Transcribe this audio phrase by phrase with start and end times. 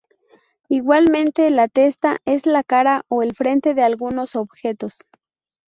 [0.69, 4.95] Igualmente, la testa es la cara o el frente de algunos objetos.